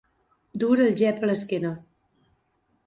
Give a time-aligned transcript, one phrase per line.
[0.63, 1.75] Dur el gep a l'esquena.